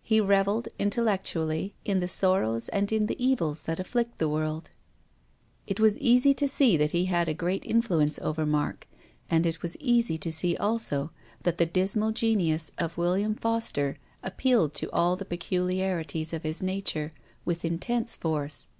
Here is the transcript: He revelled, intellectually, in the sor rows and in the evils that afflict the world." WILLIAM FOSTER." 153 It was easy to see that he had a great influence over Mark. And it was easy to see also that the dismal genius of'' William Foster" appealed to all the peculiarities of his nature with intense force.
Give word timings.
He 0.00 0.22
revelled, 0.22 0.68
intellectually, 0.78 1.74
in 1.84 2.00
the 2.00 2.08
sor 2.08 2.40
rows 2.40 2.70
and 2.70 2.90
in 2.90 3.08
the 3.08 3.22
evils 3.22 3.64
that 3.64 3.78
afflict 3.78 4.16
the 4.16 4.26
world." 4.26 4.70
WILLIAM 5.68 5.68
FOSTER." 5.76 5.82
153 5.82 5.82
It 5.82 5.82
was 5.82 6.24
easy 6.24 6.34
to 6.34 6.48
see 6.48 6.76
that 6.78 6.90
he 6.92 7.04
had 7.04 7.28
a 7.28 7.34
great 7.34 7.66
influence 7.66 8.18
over 8.20 8.46
Mark. 8.46 8.88
And 9.28 9.44
it 9.44 9.60
was 9.60 9.76
easy 9.76 10.16
to 10.16 10.32
see 10.32 10.56
also 10.56 11.10
that 11.42 11.58
the 11.58 11.66
dismal 11.66 12.12
genius 12.12 12.70
of'' 12.78 12.96
William 12.96 13.34
Foster" 13.34 13.98
appealed 14.22 14.72
to 14.76 14.90
all 14.92 15.14
the 15.14 15.26
peculiarities 15.26 16.32
of 16.32 16.42
his 16.42 16.62
nature 16.62 17.12
with 17.44 17.62
intense 17.62 18.16
force. 18.16 18.70